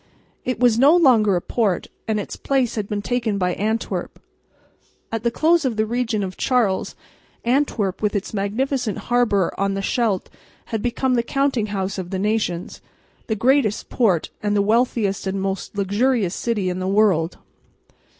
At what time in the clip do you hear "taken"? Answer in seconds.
3.03-3.37